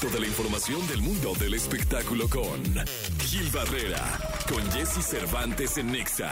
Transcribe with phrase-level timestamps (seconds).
[0.00, 2.62] directo de la información del mundo del espectáculo con
[3.20, 4.18] Gil Barrera,
[4.48, 6.30] con Jesse Cervantes en Nexa.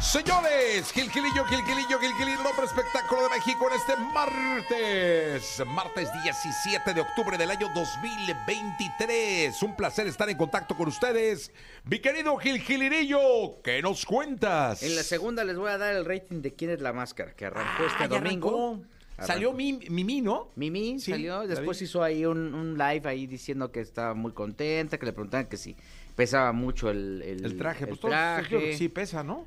[0.00, 5.62] Señores, Gil Gilillo, Gil Gilillo, Gil Gilillo, el hombre espectáculo de México en este martes,
[5.66, 9.62] martes 17 de octubre del año 2023.
[9.62, 11.50] Un placer estar en contacto con ustedes.
[11.84, 14.82] Mi querido Gil Gilirillo, ¿qué nos cuentas?
[14.82, 17.46] En la segunda les voy a dar el rating de quién es la máscara, que
[17.46, 18.48] arrancó Ah, este domingo.
[18.48, 18.91] arrancó.
[19.20, 19.52] Salió.
[19.52, 20.48] Mimi, Mimi, ¿no?
[20.56, 24.98] Mimi Sí, salió, después hizo ahí un, un live ahí diciendo que estaba muy contenta,
[24.98, 25.76] que le preguntaban que si
[26.16, 28.48] pesaba mucho el, el, El traje, el pues todo, traje.
[28.58, 29.46] que sí pesa, ¿no?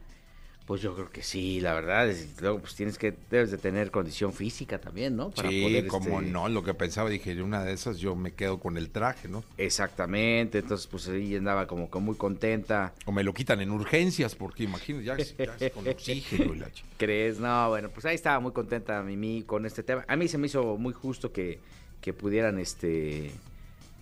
[0.65, 2.09] Pues yo creo que sí, la verdad.
[2.09, 5.31] es- luego pues tienes que, debes de tener condición física también, ¿no?
[5.35, 8.59] sí, poder, como este, no, lo que pensaba, dije, una de esas yo me quedo
[8.59, 9.43] con el traje, ¿no?
[9.59, 12.93] Exactamente, entonces pues ella andaba como que muy contenta.
[13.05, 15.17] O me lo quitan en urgencias, porque imagínate, ya,
[15.57, 17.37] ya con oxígeno y la ch- ¿Crees?
[17.39, 20.03] No, bueno, pues ahí estaba muy contenta Mimi con este tema.
[20.07, 21.59] A mí se me hizo muy justo que,
[22.01, 23.29] que pudieran, este,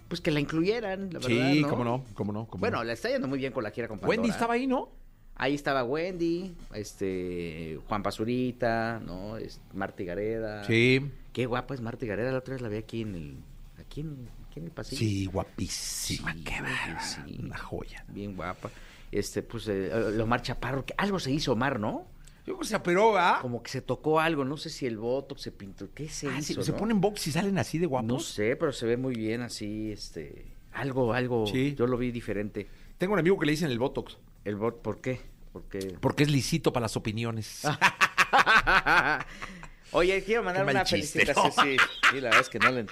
[0.07, 1.67] pues que la incluyeran, la verdad, Sí, ¿no?
[1.67, 2.47] cómo no, cómo no.
[2.47, 2.83] cómo Bueno, no.
[2.85, 4.33] la está yendo muy bien con la gira con Wendy Pandora.
[4.33, 5.02] estaba ahí, ¿no?
[5.43, 9.35] Ahí estaba Wendy, este, Juan Pazurita, ¿no?
[9.35, 10.63] Es, Marta Gareda.
[10.63, 11.01] Sí.
[11.33, 13.37] Qué guapa es Marta Gareda, la otra vez la vi aquí en el,
[13.77, 14.99] aquí en, aquí en el pasillo.
[14.99, 17.39] Sí, guapísima, Sí, qué bárbara, sí.
[17.43, 18.05] una joya.
[18.07, 18.69] Bien guapa.
[19.11, 19.91] Este, pues, eh,
[20.21, 22.07] Omar Chaparro, que algo se hizo Omar, ¿no?
[22.45, 23.39] Yo creo que se operó, ¿ah?
[23.41, 26.41] Como que se tocó algo, no sé si el voto se pintó, ¿qué se Ah,
[26.41, 26.63] sí, hizo?
[26.63, 26.77] se no?
[26.77, 28.07] ponen box y salen así de guapos.
[28.07, 31.75] No sé, pero se ve muy bien así, este, algo, algo, Sí.
[31.77, 32.65] yo lo vi diferente.
[32.97, 34.17] Tengo un amigo que le dicen el Botox.
[34.45, 35.21] El voto, ¿por qué?
[35.53, 35.95] Porque...
[36.01, 37.61] Porque es lisito para las opiniones.
[39.91, 41.53] Oye, quiero mandar una chiste, felicitación.
[41.55, 41.63] ¿no?
[41.63, 41.77] Sí,
[42.11, 42.85] sí, la verdad es que no le,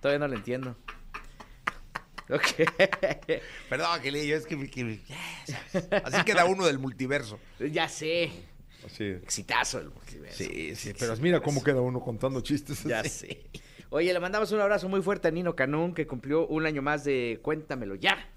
[0.00, 0.76] todavía no lo entiendo.
[2.30, 2.46] Ok.
[3.68, 4.54] Perdón, que le es que,
[6.04, 7.40] así queda uno del multiverso.
[7.58, 8.30] ya sé.
[8.88, 10.38] Sí, Exitazo el multiverso.
[10.38, 12.84] sí, sí, pero mira cómo queda uno contando chistes.
[12.84, 13.10] Ya así.
[13.10, 13.50] sé.
[13.90, 17.02] Oye, le mandamos un abrazo muy fuerte a Nino Canún, que cumplió un año más
[17.02, 18.28] de Cuéntamelo ya.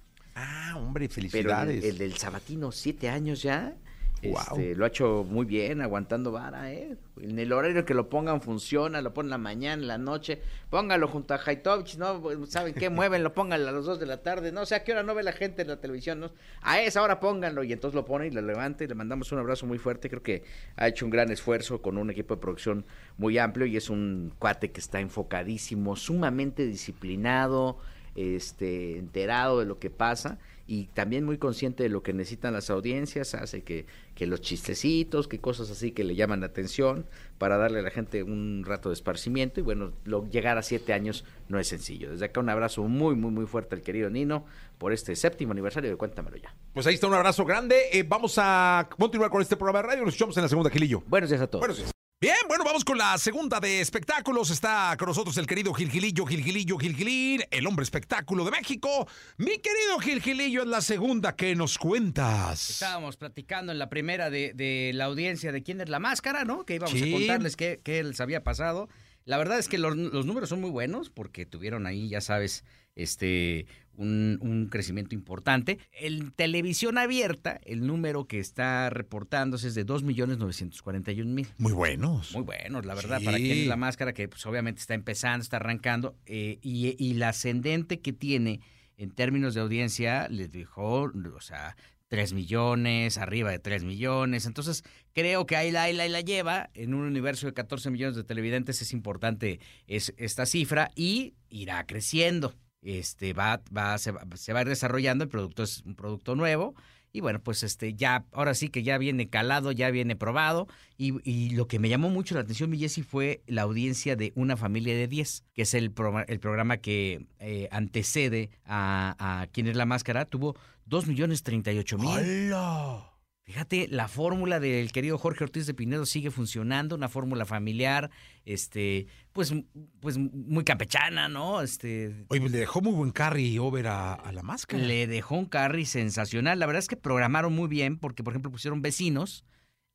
[0.93, 1.83] Hombre, Pero el, felicidades.
[1.83, 3.73] el del Sabatino, siete años ya.
[4.21, 6.95] Este, lo ha hecho muy bien, aguantando vara, ¿eh?
[7.19, 10.39] En el horario que lo pongan funciona, lo ponen en la mañana, en la noche.
[10.69, 12.21] Póngalo junto a Haitovich, ¿no?
[12.45, 12.89] ¿Saben qué?
[12.91, 14.51] Muévenlo, pónganlo a las dos de la tarde.
[14.51, 16.31] No sé a qué hora no ve la gente en la televisión, ¿no?
[16.61, 17.63] A esa hora pónganlo.
[17.63, 20.09] Y entonces lo pone y lo levanta y le mandamos un abrazo muy fuerte.
[20.09, 20.43] Creo que
[20.77, 22.85] ha hecho un gran esfuerzo con un equipo de producción
[23.17, 27.79] muy amplio y es un cuate que está enfocadísimo, sumamente disciplinado,
[28.15, 32.69] este, enterado de lo que pasa y también muy consciente de lo que necesitan las
[32.69, 33.85] audiencias, hace que,
[34.15, 37.05] que los chistecitos, que cosas así que le llaman la atención
[37.37, 40.93] para darle a la gente un rato de esparcimiento y bueno, lo, llegar a siete
[40.93, 42.11] años no es sencillo.
[42.11, 44.45] Desde acá un abrazo muy, muy, muy fuerte al querido Nino
[44.77, 46.55] por este séptimo aniversario de Cuéntamelo Ya.
[46.73, 47.75] Pues ahí está un abrazo grande.
[47.91, 50.05] Eh, vamos a continuar con este programa de radio.
[50.05, 51.03] Nos escuchamos en la segunda, Gilillo.
[51.07, 51.59] Buenos días a todos.
[51.59, 51.91] Buenos días.
[52.23, 54.49] Bien, bueno, vamos con la segunda de espectáculos.
[54.49, 59.09] Está con nosotros el querido Gilgilillo, Gilgilillo, Gilgilín, el hombre espectáculo de México.
[59.35, 62.69] Mi querido Gilgilillo es la segunda que nos cuentas.
[62.69, 66.63] Estábamos platicando en la primera de, de la audiencia de quién es la máscara, ¿no?
[66.65, 67.13] Que íbamos Sí.
[67.13, 68.87] a contarles qué, qué les había pasado.
[69.25, 72.63] La verdad es que los, los números son muy buenos porque tuvieron ahí, ya sabes,
[72.95, 75.77] este un, un crecimiento importante.
[75.93, 81.47] En televisión abierta, el número que está reportándose es de 2.941.000.
[81.57, 82.33] Muy buenos.
[82.33, 83.25] Muy buenos, la verdad, Sí.
[83.25, 87.13] para quien es la máscara que pues obviamente está empezando, está arrancando eh, y, y
[87.13, 88.61] la ascendente que tiene
[88.97, 91.03] en términos de audiencia les dejó,
[91.35, 91.75] o sea,
[92.13, 94.45] 3 millones, arriba de 3 millones.
[94.45, 96.69] Entonces, creo que ahí la, ahí la, ahí la lleva.
[96.75, 101.83] En un universo de 14 millones de televidentes es importante es, esta cifra y irá
[101.87, 102.53] creciendo.
[102.83, 106.35] Este va, va, se, va, se va a ir desarrollando, el producto es un producto
[106.35, 106.75] nuevo.
[107.15, 110.67] Y bueno, pues este ya, ahora sí que ya viene calado, ya viene probado.
[110.97, 114.33] Y, y lo que me llamó mucho la atención, mi Jessy, fue la audiencia de
[114.35, 119.45] Una Familia de 10, que es el, pro- el programa que eh, antecede a, a
[119.47, 120.25] ¿Quién es la Máscara?
[120.25, 120.55] Tuvo
[120.87, 122.09] 2 millones 38 mil.
[122.09, 123.12] ¡Hala!
[123.45, 128.09] Fíjate, la fórmula del querido Jorge Ortiz de Pinedo sigue funcionando, una fórmula familiar,
[128.45, 129.53] este, pues,
[129.99, 131.61] pues muy campechana, ¿no?
[131.61, 134.81] Este, Oye, pues le dejó muy buen carry over a, a la máscara.
[134.81, 136.57] le dejó un carry sensacional.
[136.57, 139.43] La verdad es que programaron muy bien, porque, por ejemplo, pusieron vecinos,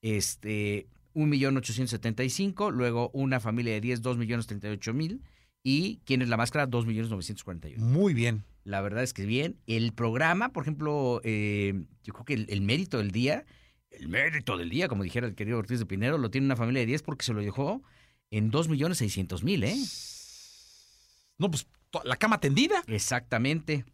[0.02, 4.68] este, un millón ochocientos setenta y cinco, luego una familia de 10, dos millones treinta
[4.68, 5.22] y ocho mil,
[5.62, 6.66] y ¿quién es la máscara?
[6.66, 7.86] dos millones novecientos cuarenta y uno.
[7.86, 8.44] Muy bien.
[8.68, 9.56] La verdad es que bien.
[9.66, 11.72] El programa, por ejemplo, eh,
[12.04, 13.46] yo creo que el, el mérito del día,
[13.90, 16.80] el mérito del día, como dijera el querido Ortiz de Pinero, lo tiene una familia
[16.80, 17.82] de 10 porque se lo dejó
[18.30, 19.74] en 2.600.000, ¿eh?
[21.38, 21.66] No, pues
[22.04, 22.82] la cama tendida.
[22.88, 23.86] Exactamente.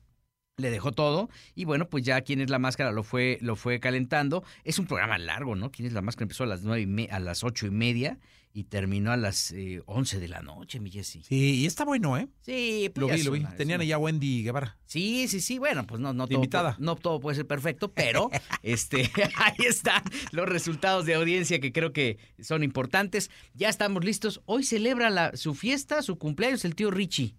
[0.57, 3.81] Le dejó todo y bueno pues ya quién es la máscara lo fue lo fue
[3.81, 6.87] calentando es un programa largo no quién es la máscara empezó a las nueve y
[6.87, 8.19] me- a las ocho y media
[8.53, 12.17] y terminó a las eh, once de la noche mi Jessy Sí, y está bueno,
[12.17, 12.29] ¿eh?
[12.43, 13.41] sí pues Lo vi, lo vi.
[13.41, 14.79] una- Tenían una- allá a Wendy Guevara.
[14.87, 16.77] Sí, sí, sí, bueno, pues no, no, todo, invitada.
[16.77, 18.31] pu- no todo puede ser perfecto, pero
[18.63, 23.29] este, ahí están los resultados de audiencia que creo que son importantes.
[23.55, 24.41] Ya estamos listos.
[24.47, 27.35] Hoy celebra la, su fiesta, su cumpleaños, el tío Richie.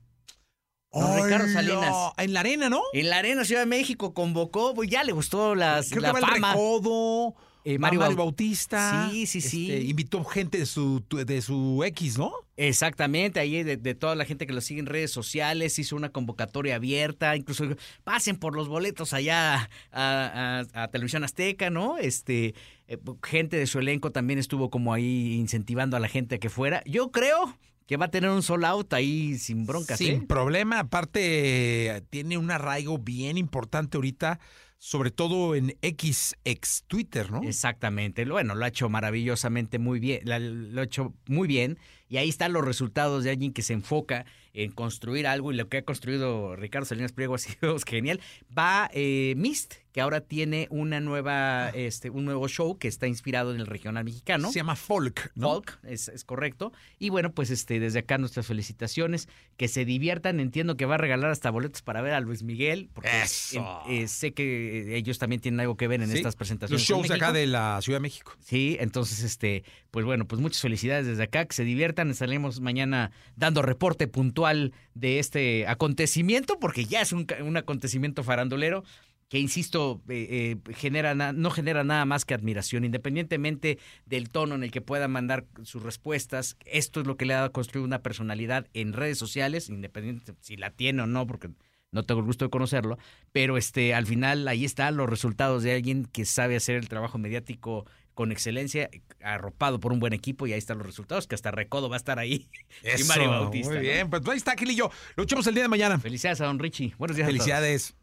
[0.96, 1.54] Don Ricardo ¡Hola!
[1.54, 1.96] Salinas.
[2.18, 2.82] En la arena, ¿no?
[2.94, 6.22] En la Arena Ciudad de México convocó, pues ya le gustó las, Creo la que
[6.22, 6.52] fama.
[6.52, 7.36] el Recodo,
[7.68, 9.10] Eh, Mario Mario, Bau- Bautista.
[9.12, 9.72] Sí, sí, sí.
[9.72, 12.32] este, invitó gente de su, de su X, ¿no?
[12.58, 16.10] Exactamente, ahí de, de toda la gente que lo sigue en redes sociales, hizo una
[16.10, 17.66] convocatoria abierta, incluso
[18.06, 21.98] pasen por los boletos allá a, a- a Televisión Azteca, ¿no?
[21.98, 22.54] Este,
[22.88, 26.50] eh, gente de su elenco también estuvo como ahí incentivando a la gente a que
[26.50, 26.82] fuera.
[26.86, 30.26] Yo creo que va a tener un sold out ahí sin broncas, Sin ¿eh?
[30.28, 30.80] problema.
[30.80, 34.40] Aparte, tiene un arraigo bien importante ahorita,
[34.78, 37.44] sobre todo en X, ex Twitter, ¿no?
[37.44, 38.26] Exactamente.
[38.26, 41.78] Bueno, lo ha hecho maravillosamente muy bien, lo ha hecho muy bien
[42.10, 45.68] y ahí están los resultados de alguien que se enfoca en construir algo y lo
[45.68, 48.22] que ha construido Ricardo Salinas Pliego ha sido genial.
[48.58, 53.54] Va eh, Mist, que ahora tiene una nueva, este, un nuevo show que está inspirado
[53.54, 54.50] en el regional mexicano.
[54.52, 55.50] Se llama Folk, ¿no?
[55.56, 56.72] Folk, es, es correcto.
[57.00, 59.28] Y bueno, pues este, desde acá nuestras felicitaciones.
[59.58, 60.42] Que se diviertan.
[60.42, 62.90] Entiendo que va a regalar hasta boletos para ver a Luis Miguel.
[62.94, 63.82] Porque Eso.
[63.90, 66.82] eh, sé que ellos también tienen algo que ver en Sí, estas presentaciones.
[66.82, 68.34] Los shows acá de la Ciudad de México.
[68.44, 71.95] Sí, entonces, este, pues bueno, pues muchas felicidades desde acá, que se diviertan.
[72.04, 78.84] Estaremos mañana dando reporte puntual de este acontecimiento, porque ya es un, un acontecimiento farandulero
[79.30, 84.64] que, insisto, eh, eh, genera no genera nada más que admiración, independientemente del tono en
[84.64, 86.58] el que pueda mandar sus respuestas.
[86.66, 90.72] Esto es lo que le ha construido una personalidad en redes sociales, independiente si la
[90.72, 91.50] tiene o no, porque
[91.92, 92.98] no tengo el gusto de conocerlo,
[93.32, 97.18] pero este, al final ahí están los resultados de alguien que sabe hacer el trabajo
[97.18, 98.90] mediático con excelencia,
[99.22, 101.98] arropado por un buen equipo, y ahí están los resultados, que hasta Recodo va a
[101.98, 102.48] estar ahí.
[103.00, 103.70] y Mario Bautista.
[103.70, 103.82] Muy ¿no?
[103.82, 104.90] bien, pues ahí está, Gilillo.
[105.16, 106.00] Lo echamos el día de mañana.
[106.00, 106.96] Felicidades a don Richie.
[106.98, 107.28] Buenos días.
[107.28, 107.38] a todos.
[107.38, 107.96] Felicidades.